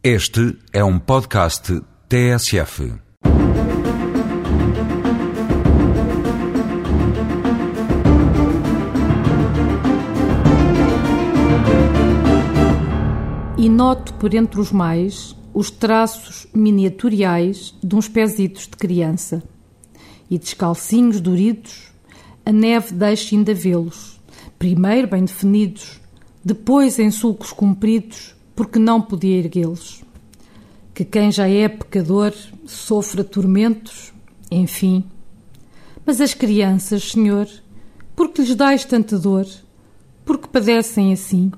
[0.00, 2.94] Este é um podcast TSF.
[13.58, 19.42] E noto por entre os mais os traços miniaturiais de uns pezitos de criança.
[20.30, 21.90] E descalcinhos duridos,
[22.46, 24.20] a neve deixa ainda vê-los,
[24.60, 26.00] primeiro bem definidos,
[26.44, 30.02] depois em sulcos compridos, porque não podia erguê-los.
[30.92, 32.34] Que quem já é pecador
[32.66, 34.12] sofra tormentos,
[34.50, 35.04] enfim.
[36.04, 37.48] Mas as crianças, Senhor,
[38.16, 39.46] por que lhes dais tanta dor?
[40.24, 41.52] Porque padecem assim?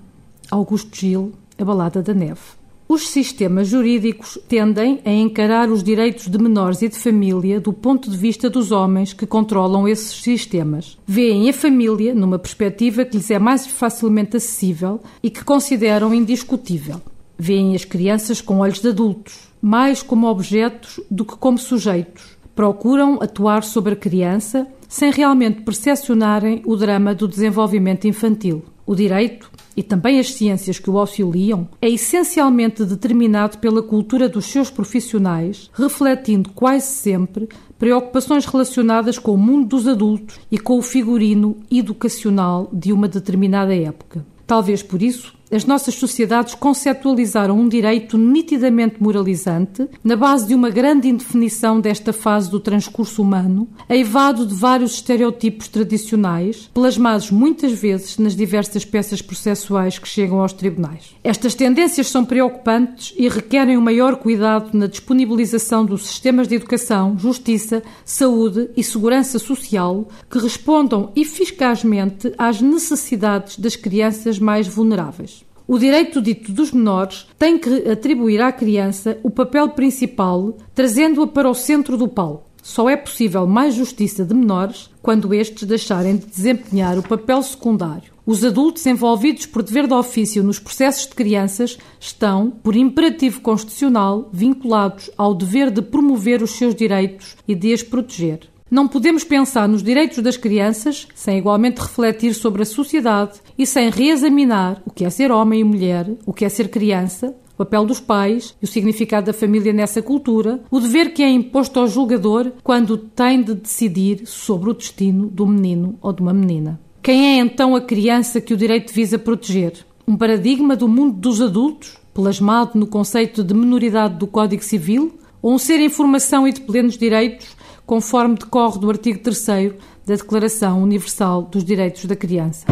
[0.51, 2.60] Augusto Gil, A Balada da Neve.
[2.93, 8.11] Os sistemas jurídicos tendem a encarar os direitos de menores e de família do ponto
[8.11, 10.99] de vista dos homens que controlam esses sistemas.
[11.07, 17.01] Veem a família numa perspectiva que lhes é mais facilmente acessível e que consideram indiscutível.
[17.39, 22.37] Veem as crianças com olhos de adultos, mais como objetos do que como sujeitos.
[22.57, 28.65] Procuram atuar sobre a criança sem realmente percepcionarem o drama do desenvolvimento infantil.
[28.85, 29.49] O direito
[29.81, 35.71] e também as ciências que o auxiliam, é essencialmente determinado pela cultura dos seus profissionais,
[35.73, 42.69] refletindo quase sempre preocupações relacionadas com o mundo dos adultos e com o figurino educacional
[42.71, 44.23] de uma determinada época.
[44.47, 50.71] Talvez por isso as nossas sociedades conceptualizaram um direito nitidamente moralizante, na base de uma
[50.71, 58.19] grande indefinição desta fase do transcurso humano, eivado de vários estereotipos tradicionais, plasmados muitas vezes
[58.19, 61.17] nas diversas peças processuais que chegam aos tribunais.
[61.25, 67.19] Estas tendências são preocupantes e requerem um maior cuidado na disponibilização dos sistemas de educação,
[67.19, 75.40] justiça, saúde e segurança social que respondam eficazmente às necessidades das crianças mais vulneráveis.
[75.73, 81.49] O direito dito dos menores tem que atribuir à criança o papel principal, trazendo-a para
[81.49, 82.43] o centro do palco.
[82.61, 88.13] Só é possível mais justiça de menores quando estes deixarem de desempenhar o papel secundário.
[88.27, 94.29] Os adultos envolvidos por dever de ofício nos processos de crianças estão, por imperativo constitucional,
[94.33, 98.41] vinculados ao dever de promover os seus direitos e de as proteger.
[98.71, 103.91] Não podemos pensar nos direitos das crianças sem igualmente refletir sobre a sociedade e sem
[103.91, 107.85] reexaminar o que é ser homem e mulher, o que é ser criança, o papel
[107.85, 111.89] dos pais e o significado da família nessa cultura, o dever que é imposto ao
[111.89, 116.81] julgador quando tem de decidir sobre o destino do menino ou de uma menina.
[117.03, 119.85] Quem é então a criança que o direito visa proteger?
[120.07, 125.55] Um paradigma do mundo dos adultos, plasmado no conceito de menoridade do Código Civil, ou
[125.55, 127.49] um ser em formação e de plenos direitos
[127.91, 129.73] conforme decorre do artigo 3
[130.07, 132.65] da Declaração Universal dos Direitos da Criança.